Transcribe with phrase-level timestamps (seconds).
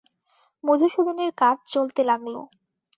[0.63, 2.35] মধুসূদনের কাজ চলতে লাগল।